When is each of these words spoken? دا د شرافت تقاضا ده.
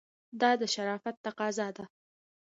دا 0.41 0.51
د 0.61 0.63
شرافت 0.73 1.15
تقاضا 1.25 1.67
ده. 1.77 1.83